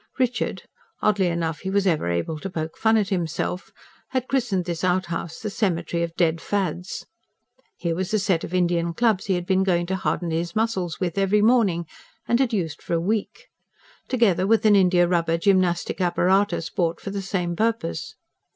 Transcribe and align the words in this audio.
Richard 0.17 0.63
oddly 1.03 1.27
enough 1.27 1.59
he 1.59 1.69
was 1.69 1.85
ever 1.85 2.09
able 2.09 2.39
to 2.39 2.49
poke 2.49 2.75
fun 2.75 2.97
at 2.97 3.09
himself 3.09 3.71
had 4.09 4.27
christened 4.27 4.65
this 4.65 4.83
outhouse 4.83 5.39
"the 5.39 5.49
cemetery 5.51 6.01
of 6.01 6.15
dead 6.15 6.41
fads." 6.41 7.05
Here 7.77 7.93
was 7.93 8.11
a 8.11 8.17
set 8.17 8.43
of 8.43 8.51
Indian 8.51 8.95
clubs 8.95 9.27
he 9.27 9.35
had 9.35 9.45
been 9.45 9.61
going 9.61 9.85
to 9.85 9.95
harden 9.95 10.31
his 10.31 10.55
muscles 10.55 10.99
with 10.99 11.19
every 11.19 11.43
morning, 11.43 11.85
and 12.27 12.39
had 12.39 12.51
used 12.51 12.81
for 12.81 12.95
a 12.95 12.99
week; 12.99 13.45
together 14.07 14.47
with 14.47 14.65
an 14.65 14.75
india 14.75 15.07
rubber 15.07 15.37
gymnastic 15.37 16.01
apparatus 16.01 16.71
bought 16.71 16.99
for 16.99 17.11
the 17.11 17.21
same 17.21 17.55
purpose. 17.55 18.15